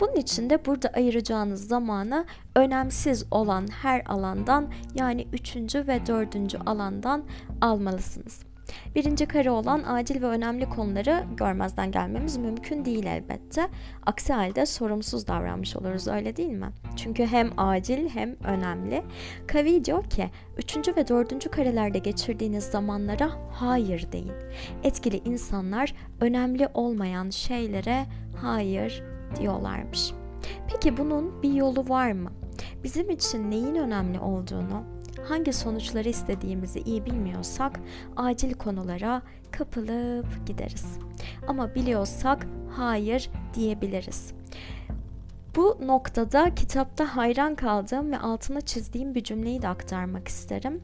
Bunun 0.00 0.14
için 0.14 0.50
de 0.50 0.64
burada 0.64 0.88
ayıracağınız 0.88 1.68
zamanı 1.68 2.24
önemsiz 2.56 3.26
olan 3.30 3.66
her 3.82 4.02
alandan 4.06 4.72
yani 4.94 5.26
üçüncü 5.32 5.86
ve 5.86 6.06
dördüncü 6.06 6.58
alandan 6.58 7.24
almalısınız. 7.60 8.46
Birinci 8.94 9.26
kare 9.26 9.50
olan 9.50 9.82
acil 9.86 10.22
ve 10.22 10.26
önemli 10.26 10.68
konuları 10.68 11.24
görmezden 11.36 11.90
gelmemiz 11.90 12.36
mümkün 12.36 12.84
değil 12.84 13.06
elbette. 13.06 13.68
Aksi 14.06 14.32
halde 14.32 14.66
sorumsuz 14.66 15.26
davranmış 15.26 15.76
oluruz 15.76 16.08
öyle 16.08 16.36
değil 16.36 16.52
mi? 16.52 16.70
Çünkü 16.96 17.26
hem 17.26 17.50
acil 17.56 18.08
hem 18.08 18.36
önemli. 18.44 19.02
Kavi 19.46 19.84
diyor 19.84 20.04
ki 20.04 20.30
üçüncü 20.58 20.96
ve 20.96 21.08
dördüncü 21.08 21.50
karelerde 21.50 21.98
geçirdiğiniz 21.98 22.64
zamanlara 22.64 23.30
hayır 23.52 24.12
deyin. 24.12 24.32
Etkili 24.84 25.16
insanlar 25.24 25.94
önemli 26.20 26.68
olmayan 26.74 27.30
şeylere 27.30 28.06
hayır 28.36 29.15
diyorlarmış. 29.36 30.12
Peki 30.68 30.96
bunun 30.96 31.42
bir 31.42 31.52
yolu 31.52 31.88
var 31.88 32.12
mı? 32.12 32.30
Bizim 32.84 33.10
için 33.10 33.50
neyin 33.50 33.74
önemli 33.74 34.20
olduğunu, 34.20 34.82
hangi 35.28 35.52
sonuçları 35.52 36.08
istediğimizi 36.08 36.80
iyi 36.80 37.06
bilmiyorsak 37.06 37.80
acil 38.16 38.54
konulara 38.54 39.22
kapılıp 39.50 40.46
gideriz. 40.46 40.98
Ama 41.48 41.74
biliyorsak 41.74 42.46
hayır 42.70 43.30
diyebiliriz. 43.54 44.32
Bu 45.56 45.78
noktada 45.86 46.54
kitapta 46.54 47.16
hayran 47.16 47.54
kaldığım 47.54 48.12
ve 48.12 48.18
altına 48.18 48.60
çizdiğim 48.60 49.14
bir 49.14 49.24
cümleyi 49.24 49.62
de 49.62 49.68
aktarmak 49.68 50.28
isterim. 50.28 50.82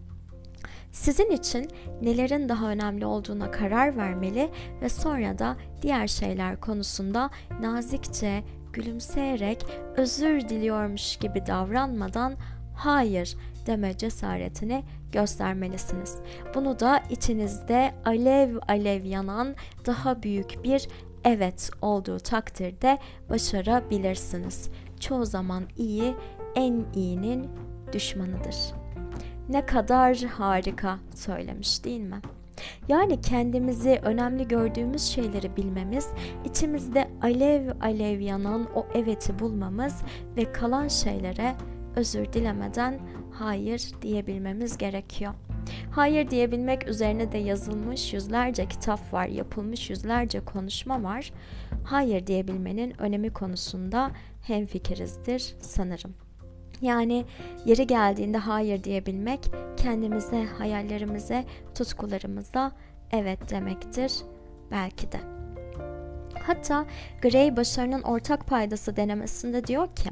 Sizin 0.93 1.31
için 1.31 1.69
nelerin 2.03 2.49
daha 2.49 2.71
önemli 2.71 3.07
olduğuna 3.07 3.51
karar 3.51 3.97
vermeli 3.97 4.51
ve 4.81 4.89
sonra 4.89 5.39
da 5.39 5.57
diğer 5.83 6.07
şeyler 6.07 6.61
konusunda 6.61 7.31
nazikçe, 7.61 8.45
gülümseyerek 8.73 9.67
özür 9.97 10.49
diliyormuş 10.49 11.17
gibi 11.17 11.47
davranmadan 11.47 12.35
hayır 12.77 13.37
deme 13.67 13.97
cesaretini 13.97 14.85
göstermelisiniz. 15.13 16.19
Bunu 16.55 16.81
da 16.81 17.03
içinizde 17.11 17.95
alev 18.05 18.57
alev 18.69 19.05
yanan 19.05 19.55
daha 19.87 20.23
büyük 20.23 20.65
bir 20.65 20.89
evet 21.25 21.71
olduğu 21.83 22.21
takdirde 22.21 22.99
başarabilirsiniz. 23.31 24.71
Çoğu 25.01 25.25
zaman 25.25 25.65
iyi 25.77 26.15
en 26.55 26.85
iyinin 26.95 27.49
düşmanıdır. 27.93 28.82
Ne 29.49 29.67
kadar 29.67 30.17
harika 30.17 30.99
söylemiş 31.15 31.85
değil 31.85 32.01
mi? 32.01 32.21
Yani 32.89 33.21
kendimizi 33.21 34.01
önemli 34.03 34.49
gördüğümüz 34.49 35.03
şeyleri 35.03 35.57
bilmemiz, 35.57 36.09
içimizde 36.45 37.09
alev 37.23 37.71
alev 37.81 38.21
yanan 38.21 38.69
o 38.75 38.87
eveti 38.95 39.39
bulmamız 39.39 40.03
ve 40.37 40.53
kalan 40.53 40.89
şeylere 40.89 41.55
özür 41.97 42.33
dilemeden 42.33 42.99
hayır 43.33 43.91
diyebilmemiz 44.03 44.79
gerekiyor. 44.79 45.35
Hayır 45.91 46.31
diyebilmek 46.31 46.89
üzerine 46.89 47.33
de 47.33 47.39
yazılmış 47.39 48.13
yüzlerce 48.13 48.67
kitap 48.67 49.13
var, 49.13 49.27
yapılmış 49.27 49.91
yüzlerce 49.91 50.45
konuşma 50.45 51.03
var. 51.03 51.33
Hayır 51.85 52.27
diyebilmenin 52.27 53.03
önemi 53.03 53.33
konusunda 53.33 54.11
hemfikirizdir 54.47 55.55
sanırım. 55.61 56.15
Yani 56.83 57.25
yeri 57.65 57.87
geldiğinde 57.87 58.39
hayır 58.39 58.85
diyebilmek 58.85 59.41
kendimize, 59.77 60.45
hayallerimize, 60.45 61.45
tutkularımıza 61.75 62.73
evet 63.11 63.51
demektir 63.51 64.13
belki 64.71 65.13
de. 65.13 65.21
Hatta 66.47 66.87
Gray 67.23 67.57
başarının 67.57 68.03
ortak 68.03 68.47
paydası 68.47 68.97
denemesinde 68.97 69.67
diyor 69.67 69.89
ki 69.89 70.11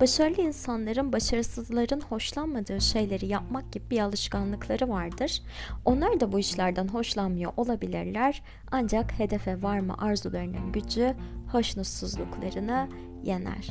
Başarılı 0.00 0.42
insanların 0.42 1.12
başarısızların 1.12 2.00
hoşlanmadığı 2.00 2.80
şeyleri 2.80 3.26
yapmak 3.26 3.72
gibi 3.72 3.90
bir 3.90 4.00
alışkanlıkları 4.00 4.88
vardır. 4.88 5.42
Onlar 5.84 6.20
da 6.20 6.32
bu 6.32 6.38
işlerden 6.38 6.88
hoşlanmıyor 6.88 7.52
olabilirler 7.56 8.42
ancak 8.70 9.18
hedefe 9.18 9.62
varma 9.62 9.96
arzularının 9.98 10.72
gücü 10.72 11.14
hoşnutsuzluklarını 11.52 12.88
yener. 13.24 13.68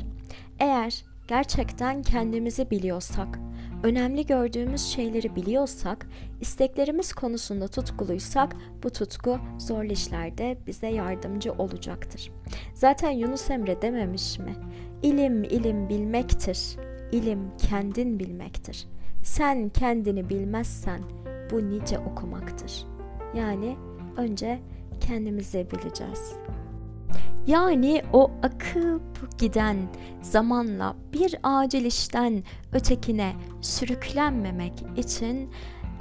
Eğer 0.58 1.04
gerçekten 1.28 2.02
kendimizi 2.02 2.70
biliyorsak, 2.70 3.38
önemli 3.82 4.26
gördüğümüz 4.26 4.82
şeyleri 4.82 5.36
biliyorsak, 5.36 6.06
isteklerimiz 6.40 7.12
konusunda 7.12 7.68
tutkuluysak 7.68 8.56
bu 8.82 8.90
tutku 8.90 9.38
zorlu 9.58 9.92
işlerde 9.92 10.58
bize 10.66 10.86
yardımcı 10.86 11.52
olacaktır. 11.52 12.32
Zaten 12.74 13.10
Yunus 13.10 13.50
Emre 13.50 13.82
dememiş 13.82 14.38
mi? 14.38 14.54
İlim 15.02 15.44
ilim 15.44 15.88
bilmektir. 15.88 16.76
İlim 17.12 17.40
kendin 17.58 18.18
bilmektir. 18.18 18.88
Sen 19.22 19.68
kendini 19.68 20.28
bilmezsen 20.28 21.00
bu 21.50 21.70
nice 21.70 21.98
okumaktır. 21.98 22.86
Yani 23.34 23.76
önce 24.16 24.60
kendimizi 25.00 25.66
bileceğiz. 25.70 26.32
Yani 27.46 28.02
o 28.12 28.30
akıp 28.42 29.38
giden 29.38 29.76
zamanla 30.22 30.96
bir 31.12 31.34
acil 31.42 31.84
işten 31.84 32.44
ötekine 32.72 33.32
sürüklenmemek 33.60 34.72
için 34.96 35.50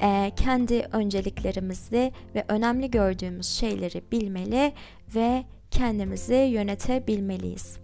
e, 0.01 0.31
kendi 0.35 0.87
önceliklerimizi 0.91 2.11
ve 2.35 2.45
önemli 2.47 2.91
gördüğümüz 2.91 3.47
şeyleri 3.47 4.03
bilmeli 4.11 4.73
ve 5.15 5.43
kendimizi 5.71 6.35
yönetebilmeliyiz. 6.35 7.77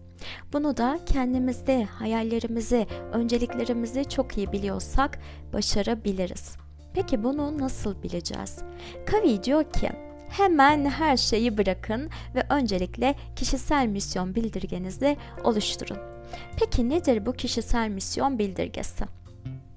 Bunu 0.53 0.77
da 0.77 0.99
kendimizde 1.05 1.83
hayallerimizi, 1.83 2.87
önceliklerimizi 3.13 4.09
çok 4.09 4.37
iyi 4.37 4.51
biliyorsak 4.51 5.19
başarabiliriz. 5.53 6.55
Peki 6.93 7.23
bunu 7.23 7.57
nasıl 7.57 8.03
bileceğiz? 8.03 8.57
Kavi 9.05 9.43
diyor 9.43 9.63
ki 9.63 9.89
hemen 10.31 10.85
her 10.85 11.17
şeyi 11.17 11.57
bırakın 11.57 12.09
ve 12.35 12.43
öncelikle 12.49 13.15
kişisel 13.35 13.87
misyon 13.87 14.35
bildirgenizi 14.35 15.17
oluşturun. 15.43 15.97
Peki 16.59 16.89
nedir 16.89 17.25
bu 17.25 17.33
kişisel 17.33 17.89
misyon 17.89 18.39
bildirgesi? 18.39 19.05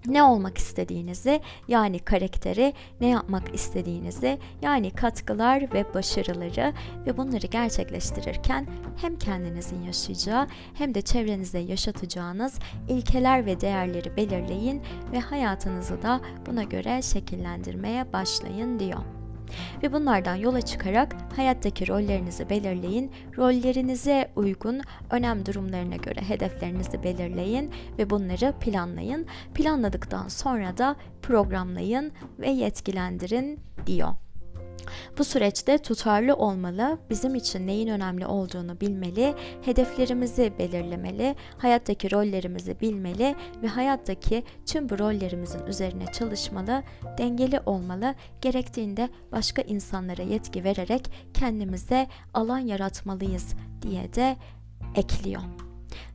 ne 0.06 0.22
olmak 0.22 0.58
istediğinizi 0.58 1.40
yani 1.68 1.98
karakteri, 1.98 2.72
ne 3.00 3.08
yapmak 3.08 3.54
istediğinizi 3.54 4.38
yani 4.62 4.90
katkılar 4.90 5.74
ve 5.74 5.94
başarıları 5.94 6.72
ve 7.06 7.16
bunları 7.16 7.46
gerçekleştirirken 7.46 8.66
hem 8.96 9.18
kendinizin 9.18 9.82
yaşayacağı 9.82 10.46
hem 10.74 10.94
de 10.94 11.02
çevrenizde 11.02 11.58
yaşatacağınız 11.58 12.58
ilkeler 12.88 13.46
ve 13.46 13.60
değerleri 13.60 14.16
belirleyin 14.16 14.82
ve 15.12 15.20
hayatınızı 15.20 16.02
da 16.02 16.20
buna 16.46 16.62
göre 16.62 17.02
şekillendirmeye 17.02 18.12
başlayın 18.12 18.78
diyor. 18.78 19.23
Ve 19.82 19.92
bunlardan 19.92 20.34
yola 20.34 20.60
çıkarak 20.60 21.16
hayattaki 21.36 21.88
rollerinizi 21.88 22.50
belirleyin. 22.50 23.12
Rollerinize 23.38 24.30
uygun 24.36 24.80
önem 25.10 25.46
durumlarına 25.46 25.96
göre 25.96 26.20
hedeflerinizi 26.20 27.02
belirleyin 27.02 27.70
ve 27.98 28.10
bunları 28.10 28.54
planlayın. 28.60 29.26
Planladıktan 29.54 30.28
sonra 30.28 30.78
da 30.78 30.96
programlayın 31.22 32.12
ve 32.38 32.50
yetkilendirin 32.50 33.60
diyor. 33.86 34.23
Bu 35.18 35.24
süreçte 35.24 35.78
tutarlı 35.78 36.34
olmalı, 36.34 36.98
bizim 37.10 37.34
için 37.34 37.66
neyin 37.66 37.88
önemli 37.88 38.26
olduğunu 38.26 38.80
bilmeli, 38.80 39.34
hedeflerimizi 39.62 40.52
belirlemeli, 40.58 41.36
hayattaki 41.58 42.10
rollerimizi 42.10 42.80
bilmeli 42.80 43.34
ve 43.62 43.66
hayattaki 43.66 44.44
tüm 44.66 44.88
bu 44.88 44.98
rollerimizin 44.98 45.66
üzerine 45.66 46.06
çalışmalı, 46.06 46.82
dengeli 47.18 47.60
olmalı, 47.66 48.14
gerektiğinde 48.40 49.08
başka 49.32 49.62
insanlara 49.62 50.22
yetki 50.22 50.64
vererek 50.64 51.10
kendimize 51.34 52.06
alan 52.34 52.58
yaratmalıyız 52.58 53.54
diye 53.82 54.14
de 54.14 54.36
ekliyor. 54.94 55.42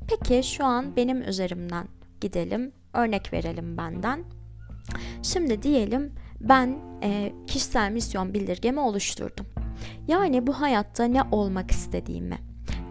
Peki 0.08 0.44
şu 0.44 0.66
an 0.66 0.96
benim 0.96 1.22
üzerimden 1.22 1.88
gidelim, 2.22 2.72
örnek 2.94 3.34
verelim 3.34 3.78
benden. 3.78 4.24
Şimdi 5.24 5.64
diyelim 5.64 6.14
ben 6.42 6.78
e, 7.04 7.34
kişisel 7.48 7.92
misyon 7.92 8.34
bildirgemi 8.34 8.80
oluşturdum. 8.80 9.46
Yani 10.08 10.48
bu 10.48 10.62
hayatta 10.62 11.04
ne 11.04 11.22
olmak 11.32 11.72
istediğimi, 11.72 12.38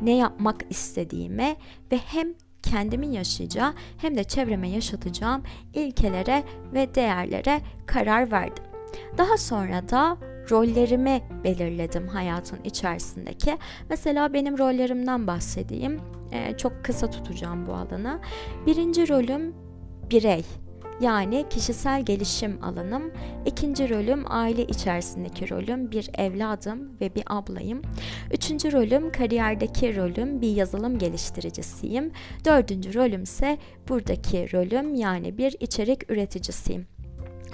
ne 0.03 0.17
yapmak 0.17 0.57
istediğime 0.71 1.57
ve 1.93 1.97
hem 1.97 2.29
kendimin 2.63 3.13
yaşayacağı 3.13 3.75
hem 3.99 4.17
de 4.17 4.25
çevreme 4.25 4.69
yaşatacağım 4.69 5.43
ilkelere 5.75 6.45
ve 6.75 6.95
değerlere 6.95 7.61
karar 7.87 8.33
verdim. 8.33 8.65
Daha 9.19 9.37
sonra 9.37 9.89
da 9.89 10.17
rollerimi 10.51 11.23
belirledim 11.45 12.09
hayatın 12.09 12.59
içerisindeki. 12.65 13.59
Mesela 13.91 14.33
benim 14.33 14.59
rollerimden 14.59 15.27
bahsedeyim. 15.27 16.01
Ee, 16.33 16.57
çok 16.57 16.85
kısa 16.85 17.11
tutacağım 17.11 17.67
bu 17.67 17.75
alanı. 17.75 18.21
Birinci 18.67 19.09
rolüm 19.09 19.55
birey 20.11 20.45
yani 21.01 21.45
kişisel 21.51 22.05
gelişim 22.05 22.65
alanım. 22.65 23.13
İkinci 23.47 23.91
rolüm 23.91 24.25
aile 24.27 24.65
içerisindeki 24.65 25.51
rolüm 25.51 25.91
bir 25.91 26.11
evladım 26.19 26.93
ve 27.01 27.15
bir 27.15 27.23
ablayım. 27.27 27.83
Üçüncü 28.33 28.73
rolüm 28.73 29.13
kariyerdeki 29.13 29.97
rolüm 29.97 30.41
bir 30.41 30.57
yazılım 30.57 30.99
geliştiricisiyim. 30.99 32.13
Dördüncü 32.45 32.95
rolüm 32.95 33.23
ise 33.23 33.59
buradaki 33.89 34.53
rolüm 34.53 34.95
yani 34.95 35.39
bir 35.39 35.57
içerik 35.61 36.11
üreticisiyim. 36.11 36.87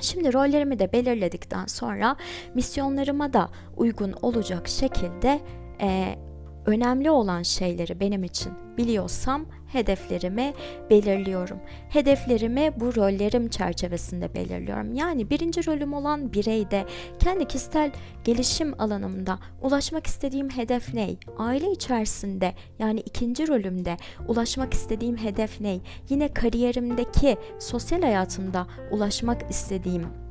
Şimdi 0.00 0.32
rollerimi 0.32 0.78
de 0.78 0.92
belirledikten 0.92 1.66
sonra 1.66 2.16
misyonlarıma 2.54 3.32
da 3.32 3.50
uygun 3.76 4.12
olacak 4.22 4.68
şekilde 4.68 5.40
e, 5.80 6.18
önemli 6.66 7.10
olan 7.10 7.42
şeyleri 7.42 8.00
benim 8.00 8.24
için 8.24 8.52
biliyorsam 8.76 9.46
hedeflerimi 9.74 10.54
belirliyorum. 10.90 11.60
Hedeflerimi 11.88 12.72
bu 12.76 12.96
rollerim 12.96 13.48
çerçevesinde 13.48 14.34
belirliyorum. 14.34 14.94
Yani 14.94 15.30
birinci 15.30 15.66
rolüm 15.66 15.92
olan 15.92 16.32
bireyde 16.32 16.84
kendi 17.18 17.44
kişisel 17.44 17.92
gelişim 18.24 18.80
alanımda 18.80 19.38
ulaşmak 19.62 20.06
istediğim 20.06 20.50
hedef 20.50 20.94
ne? 20.94 21.10
Aile 21.38 21.70
içerisinde 21.70 22.54
yani 22.78 23.00
ikinci 23.00 23.48
rolümde 23.48 23.96
ulaşmak 24.28 24.74
istediğim 24.74 25.16
hedef 25.16 25.60
ne? 25.60 25.78
Yine 26.08 26.28
kariyerimdeki 26.28 27.36
sosyal 27.58 28.02
hayatımda 28.02 28.66
ulaşmak 28.90 29.50
istediğim 29.50 30.23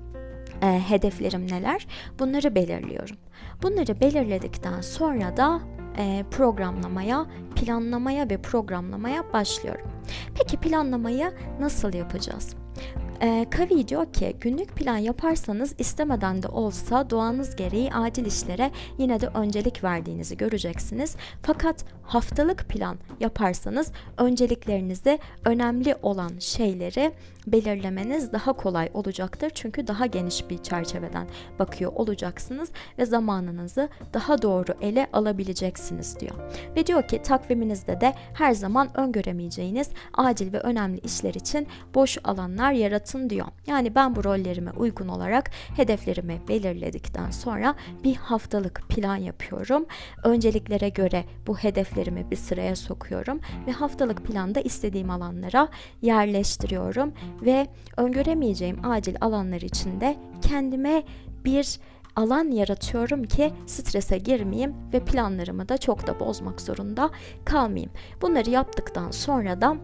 e, 0.63 0.79
hedeflerim 0.89 1.47
neler? 1.47 1.87
Bunları 2.19 2.55
belirliyorum. 2.55 3.17
Bunları 3.63 3.99
belirledikten 3.99 4.81
sonra 4.81 5.37
da 5.37 5.61
e, 5.97 6.25
programlamaya, 6.31 7.25
planlamaya 7.55 8.29
ve 8.29 8.41
programlamaya 8.41 9.33
başlıyorum. 9.33 9.87
Peki 10.35 10.57
planlamayı 10.57 11.33
nasıl 11.59 11.93
yapacağız? 11.93 12.62
E, 13.23 13.45
Kavi 13.51 13.87
diyor 13.87 14.13
ki 14.13 14.35
günlük 14.41 14.75
plan 14.75 14.97
yaparsanız 14.97 15.75
istemeden 15.77 16.43
de 16.43 16.47
olsa 16.47 17.09
doğanız 17.09 17.55
gereği 17.55 17.93
acil 17.93 18.25
işlere 18.25 18.71
yine 18.97 19.21
de 19.21 19.27
öncelik 19.27 19.83
verdiğinizi 19.83 20.37
göreceksiniz. 20.37 21.15
Fakat 21.41 21.85
haftalık 22.03 22.69
plan 22.69 22.97
yaparsanız 23.19 23.91
önceliklerinizi 24.17 25.19
önemli 25.45 25.95
olan 26.01 26.31
şeyleri 26.39 27.11
belirlemeniz 27.47 28.33
daha 28.33 28.53
kolay 28.53 28.89
olacaktır. 28.93 29.51
Çünkü 29.55 29.87
daha 29.87 30.05
geniş 30.05 30.49
bir 30.49 30.57
çerçeveden 30.57 31.27
bakıyor 31.59 31.91
olacaksınız 31.95 32.69
ve 32.97 33.05
zamanınızı 33.05 33.89
daha 34.13 34.41
doğru 34.41 34.73
ele 34.81 35.07
alabileceksiniz 35.13 36.19
diyor. 36.19 36.35
Ve 36.75 36.87
diyor 36.87 37.07
ki 37.07 37.21
takviminizde 37.21 38.01
de 38.01 38.13
her 38.33 38.51
zaman 38.51 38.97
öngöremeyeceğiniz 38.97 39.89
acil 40.13 40.53
ve 40.53 40.59
önemli 40.59 40.99
işler 40.99 41.33
için 41.33 41.67
boş 41.95 42.17
alanlar 42.23 42.71
yaratın 42.71 43.12
diyor. 43.29 43.47
Yani 43.67 43.95
ben 43.95 44.15
bu 44.15 44.23
rollerime 44.23 44.71
uygun 44.71 45.07
olarak 45.07 45.51
hedeflerimi 45.75 46.41
belirledikten 46.47 47.31
sonra 47.31 47.75
bir 48.03 48.15
haftalık 48.15 48.81
plan 48.89 49.15
yapıyorum. 49.15 49.85
Önceliklere 50.23 50.89
göre 50.89 51.25
bu 51.47 51.57
hedeflerimi 51.57 52.31
bir 52.31 52.35
sıraya 52.35 52.75
sokuyorum 52.75 53.39
ve 53.67 53.71
haftalık 53.71 54.25
planda 54.25 54.61
istediğim 54.61 55.09
alanlara 55.09 55.67
yerleştiriyorum 56.01 57.13
ve 57.41 57.67
öngöremeyeceğim 57.97 58.85
acil 58.85 59.15
alanlar 59.21 59.61
içinde 59.61 60.17
kendime 60.41 61.03
bir 61.45 61.79
alan 62.15 62.51
yaratıyorum 62.51 63.23
ki 63.23 63.53
strese 63.65 64.17
girmeyeyim 64.17 64.75
ve 64.93 65.05
planlarımı 65.05 65.69
da 65.69 65.77
çok 65.77 66.07
da 66.07 66.19
bozmak 66.19 66.61
zorunda 66.61 67.09
kalmayayım. 67.45 67.91
Bunları 68.21 68.49
yaptıktan 68.49 69.11
sonra 69.11 69.61
da 69.61 69.77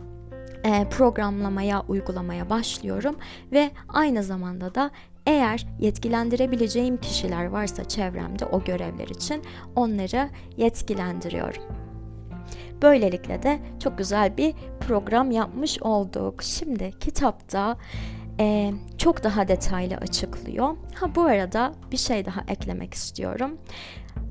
programlamaya, 0.92 1.84
uygulamaya 1.88 2.50
başlıyorum 2.50 3.16
ve 3.52 3.72
aynı 3.88 4.24
zamanda 4.24 4.76
da 4.76 4.92
eğer 5.26 5.68
yetkilendirebileceğim 5.80 6.98
kişiler 6.98 7.46
varsa 7.46 7.84
çevremde 7.84 8.46
o 8.46 8.64
görevler 8.64 9.08
için 9.08 9.44
onları 9.76 10.30
yetkilendiriyorum. 10.58 11.64
Böylelikle 12.82 13.44
de 13.44 13.60
çok 13.84 13.98
güzel 13.98 14.38
bir 14.38 14.54
program 14.88 15.32
yapmış 15.32 15.82
olduk. 15.82 16.44
Şimdi 16.44 16.92
kitapta 17.00 17.78
e, 18.40 18.72
çok 18.98 19.24
daha 19.24 19.48
detaylı 19.48 19.96
açıklıyor. 19.96 20.78
Ha 20.96 21.16
bu 21.16 21.22
arada 21.22 21.74
bir 21.92 21.98
şey 21.98 22.26
daha 22.26 22.42
eklemek 22.48 22.94
istiyorum. 22.94 23.58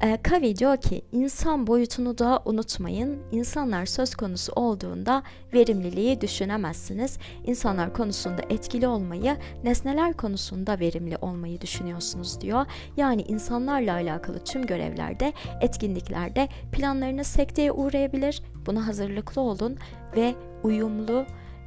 E, 0.02 0.18
Kavi 0.22 0.56
diyor 0.56 0.76
ki 0.76 1.02
insan 1.12 1.66
boyutunu 1.66 2.18
da 2.18 2.42
unutmayın. 2.44 3.18
İnsanlar 3.32 3.86
söz 3.86 4.14
konusu 4.14 4.52
olduğunda 4.52 5.22
verimliliği 5.54 6.20
düşünemezsiniz. 6.20 7.18
İnsanlar 7.46 7.92
konusunda 7.94 8.42
etkili 8.50 8.88
olmayı, 8.88 9.36
nesneler 9.64 10.12
konusunda 10.12 10.80
verimli 10.80 11.16
olmayı 11.16 11.60
düşünüyorsunuz 11.60 12.40
diyor. 12.40 12.66
Yani 12.96 13.22
insanlarla 13.22 13.92
alakalı 13.92 14.44
tüm 14.44 14.66
görevlerde, 14.66 15.32
etkinliklerde 15.60 16.48
planlarınız 16.72 17.26
sekteye 17.26 17.72
uğrayabilir. 17.72 18.42
Buna 18.66 18.86
hazırlıklı 18.86 19.42
olun 19.42 19.78
ve 20.16 20.34
uyumlu 20.62 21.26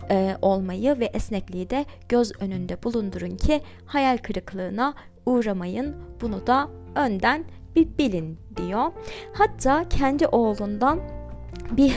e, 0.09 0.37
olmayı 0.41 0.99
ve 0.99 1.05
esnekliği 1.05 1.69
de 1.69 1.85
göz 2.09 2.31
önünde 2.41 2.83
bulundurun 2.83 3.37
ki 3.37 3.61
hayal 3.85 4.17
kırıklığına 4.17 4.93
uğramayın. 5.25 5.95
Bunu 6.21 6.47
da 6.47 6.69
önden 6.95 7.45
bir 7.75 7.97
bilin 7.97 8.37
diyor. 8.57 8.91
Hatta 9.33 9.89
kendi 9.89 10.27
oğlundan 10.27 10.99
bir 11.71 11.95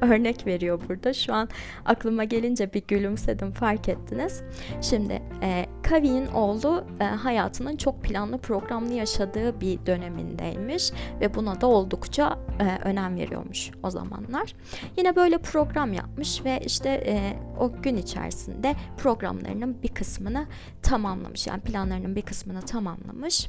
örnek 0.00 0.46
veriyor 0.46 0.80
burada. 0.88 1.12
Şu 1.12 1.34
an 1.34 1.48
aklıma 1.84 2.24
gelince 2.24 2.72
bir 2.72 2.82
gülümsedim 2.88 3.52
fark 3.52 3.88
ettiniz. 3.88 4.42
Şimdi 4.82 5.22
e, 5.42 5.66
Kavi'nin 5.82 6.26
oğlu 6.26 6.84
e, 7.00 7.04
hayatının 7.04 7.76
çok 7.76 8.02
planlı 8.02 8.38
programlı 8.38 8.92
yaşadığı 8.92 9.60
bir 9.60 9.86
dönemindeymiş 9.86 10.92
ve 11.20 11.34
buna 11.34 11.60
da 11.60 11.66
oldukça 11.66 12.38
e, 12.60 12.88
önem 12.88 13.16
veriyormuş 13.16 13.70
o 13.82 13.90
zamanlar. 13.90 14.54
Yine 14.96 15.16
böyle 15.16 15.38
program 15.38 15.92
yapmış 15.92 16.44
ve 16.44 16.60
işte 16.66 16.88
e, 16.88 17.36
o 17.60 17.72
gün 17.82 17.96
içerisinde 17.96 18.74
programlarının 18.98 19.82
bir 19.82 19.88
kısmını 19.88 20.46
tamamlamış. 20.82 21.46
Yani 21.46 21.60
planlarının 21.60 22.16
bir 22.16 22.22
kısmını 22.22 22.62
tamamlamış. 22.62 23.48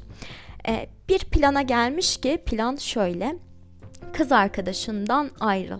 E, 0.67 0.89
bir 1.09 1.19
plana 1.19 1.61
gelmiş 1.61 2.17
ki 2.17 2.43
plan 2.45 2.75
şöyle 2.75 3.35
kız 4.17 4.31
arkadaşından 4.31 5.31
ayrıl. 5.39 5.79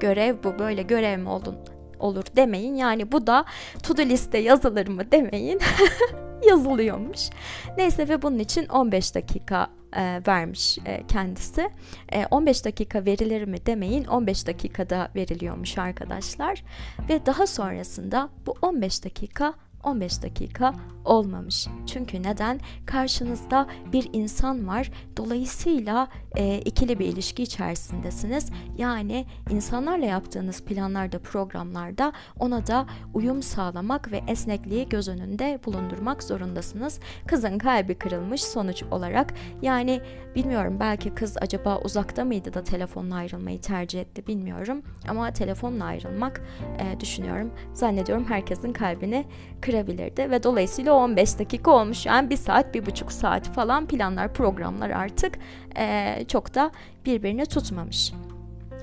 Görev 0.00 0.36
bu 0.44 0.58
böyle 0.58 0.82
görev 0.82 1.18
mi 1.18 1.28
olun 1.28 1.56
olur 1.98 2.24
demeyin. 2.36 2.74
Yani 2.74 3.12
bu 3.12 3.26
da 3.26 3.44
to 3.82 3.96
do 3.96 4.02
liste 4.02 4.38
yazılır 4.38 4.88
mı 4.88 5.12
demeyin. 5.12 5.60
Yazılıyormuş. 6.48 7.30
Neyse 7.76 8.08
ve 8.08 8.22
bunun 8.22 8.38
için 8.38 8.66
15 8.66 9.14
dakika 9.14 9.70
e, 9.96 10.22
vermiş 10.26 10.78
e, 10.86 11.06
kendisi. 11.06 11.70
E, 12.12 12.26
15 12.26 12.64
dakika 12.64 13.04
verilir 13.04 13.44
mi 13.44 13.66
demeyin 13.66 14.04
15 14.04 14.46
dakikada 14.46 15.08
veriliyormuş 15.16 15.78
arkadaşlar. 15.78 16.64
Ve 17.08 17.26
daha 17.26 17.46
sonrasında 17.46 18.28
bu 18.46 18.54
15 18.62 19.04
dakika 19.04 19.54
15 19.84 20.22
dakika 20.22 20.74
olmamış. 21.04 21.68
Çünkü 21.86 22.22
neden? 22.22 22.60
Karşınızda 22.86 23.66
bir 23.92 24.10
insan 24.12 24.68
var. 24.68 24.90
Dolayısıyla 25.16 26.08
e, 26.36 26.58
ikili 26.58 26.98
bir 26.98 27.06
ilişki 27.06 27.42
içerisindesiniz. 27.42 28.50
Yani 28.78 29.26
insanlarla 29.50 30.06
yaptığınız 30.06 30.64
planlarda, 30.64 31.18
programlarda 31.18 32.12
ona 32.38 32.66
da 32.66 32.86
uyum 33.14 33.42
sağlamak 33.42 34.12
ve 34.12 34.22
esnekliği 34.28 34.88
göz 34.88 35.08
önünde 35.08 35.60
bulundurmak 35.66 36.22
zorundasınız. 36.22 37.00
Kızın 37.26 37.58
kalbi 37.58 37.94
kırılmış 37.94 38.44
sonuç 38.44 38.82
olarak. 38.82 39.34
Yani 39.62 40.00
bilmiyorum 40.34 40.76
belki 40.80 41.14
kız 41.14 41.36
acaba 41.40 41.78
uzakta 41.78 42.24
mıydı 42.24 42.54
da 42.54 42.62
telefonla 42.64 43.14
ayrılmayı 43.14 43.60
tercih 43.60 44.00
etti 44.00 44.26
bilmiyorum. 44.26 44.82
Ama 45.08 45.32
telefonla 45.32 45.84
ayrılmak 45.84 46.40
e, 46.78 47.00
düşünüyorum. 47.00 47.50
Zannediyorum 47.74 48.24
herkesin 48.28 48.72
kalbini 48.72 49.26
kırabilirdi 49.68 50.30
ve 50.30 50.42
dolayısıyla 50.42 50.92
15 50.92 51.38
dakika 51.38 51.70
olmuş 51.70 52.06
yani 52.06 52.30
bir 52.30 52.36
saat 52.36 52.74
bir 52.74 52.86
buçuk 52.86 53.12
saat 53.12 53.48
falan 53.48 53.86
planlar 53.86 54.32
programlar 54.32 54.90
artık 54.90 55.38
e, 55.78 56.16
çok 56.28 56.54
da 56.54 56.70
birbirini 57.06 57.46
tutmamış. 57.46 58.12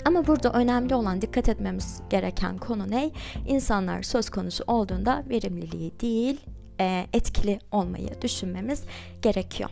Ama 0.06 0.28
burada 0.28 0.54
önemli 0.54 0.96
olan 0.96 1.22
dikkat 1.22 1.50
etmemiz 1.50 2.02
gereken 2.10 2.58
konu 2.58 2.92
ne? 2.92 3.12
İnsanlar 3.48 4.04
söz 4.04 4.30
konusu 4.30 4.64
olduğunda 4.68 5.24
verimliliği 5.30 6.00
değil 6.00 6.42
e, 6.80 7.06
etkili 7.14 7.60
olmayı 7.72 8.22
düşünmemiz 8.22 8.84
gerekiyor. 9.22 9.70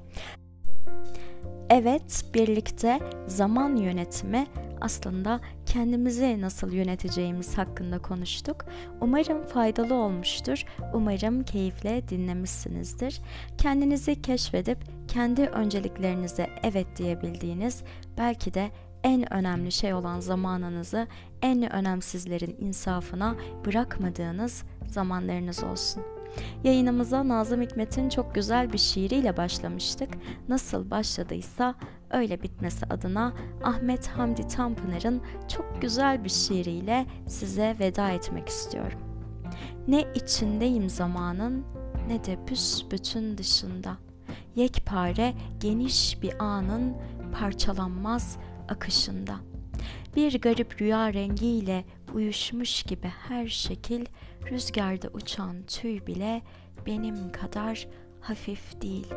Evet, 1.69 2.25
birlikte 2.33 2.99
zaman 3.27 3.75
yönetimi 3.75 4.47
aslında 4.83 5.39
kendimizi 5.65 6.41
nasıl 6.41 6.71
yöneteceğimiz 6.71 7.57
hakkında 7.57 7.99
konuştuk. 7.99 8.65
Umarım 9.01 9.45
faydalı 9.45 9.93
olmuştur. 9.93 10.63
Umarım 10.93 11.43
keyifle 11.43 12.07
dinlemişsinizdir. 12.07 13.21
Kendinizi 13.57 14.21
keşfedip 14.21 14.77
kendi 15.07 15.41
önceliklerinize 15.41 16.49
evet 16.63 16.87
diyebildiğiniz 16.97 17.83
belki 18.17 18.53
de 18.53 18.71
en 19.03 19.33
önemli 19.33 19.71
şey 19.71 19.93
olan 19.93 20.19
zamanınızı 20.19 21.07
en 21.41 21.73
önemsizlerin 21.73 22.55
insafına 22.59 23.35
bırakmadığınız 23.65 24.63
zamanlarınız 24.87 25.63
olsun. 25.63 26.03
Yayınımıza 26.63 27.27
Nazım 27.27 27.61
Hikmet'in 27.61 28.09
çok 28.09 28.35
güzel 28.35 28.73
bir 28.73 28.77
şiiriyle 28.77 29.37
başlamıştık. 29.37 30.09
Nasıl 30.49 30.91
başladıysa 30.91 31.75
öyle 32.13 32.41
bitmesi 32.41 32.85
adına 32.85 33.33
Ahmet 33.63 34.07
Hamdi 34.07 34.47
Tanpınar'ın 34.47 35.21
çok 35.47 35.81
güzel 35.81 36.23
bir 36.23 36.29
şiiriyle 36.29 37.05
size 37.27 37.75
veda 37.79 38.09
etmek 38.09 38.49
istiyorum. 38.49 38.99
Ne 39.87 40.05
içindeyim 40.15 40.89
zamanın 40.89 41.65
ne 42.07 42.25
de 42.25 42.47
büsbütün 42.47 43.37
dışında. 43.37 43.97
Yekpare 44.55 45.33
geniş 45.59 46.21
bir 46.21 46.43
anın 46.43 46.93
parçalanmaz 47.39 48.37
akışında. 48.69 49.35
Bir 50.15 50.41
garip 50.41 50.81
rüya 50.81 51.13
rengiyle 51.13 51.85
uyuşmuş 52.13 52.83
gibi 52.83 53.07
her 53.27 53.47
şekil 53.47 54.05
rüzgarda 54.51 55.07
uçan 55.07 55.63
tüy 55.63 56.05
bile 56.05 56.41
benim 56.85 57.31
kadar 57.31 57.87
hafif 58.23 58.81
değil. 58.81 59.07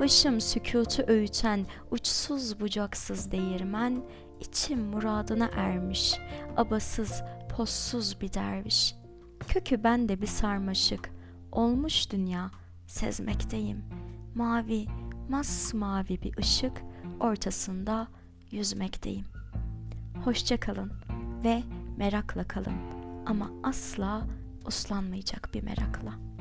Başım 0.00 0.40
sükutu 0.40 1.02
öğüten 1.06 1.66
uçsuz 1.90 2.60
bucaksız 2.60 3.32
değirmen, 3.32 4.02
içim 4.40 4.80
muradına 4.80 5.50
ermiş, 5.56 6.18
abasız, 6.56 7.22
possuz 7.56 8.20
bir 8.20 8.32
derviş. 8.32 8.94
Kökü 9.48 9.84
bende 9.84 10.20
bir 10.20 10.26
sarmaşık, 10.26 11.10
olmuş 11.52 12.10
dünya, 12.10 12.50
sezmekteyim. 12.86 13.84
Mavi, 14.34 14.86
masmavi 15.28 16.22
bir 16.22 16.38
ışık, 16.38 16.82
ortasında 17.20 18.08
yüzmekteyim. 18.50 19.26
Hoşça 20.24 20.60
kalın 20.60 20.92
ve 21.44 21.62
merakla 21.96 22.44
kalın 22.44 22.76
ama 23.26 23.50
asla 23.62 24.26
uslanmayacak 24.66 25.50
bir 25.54 25.62
merakla. 25.62 26.31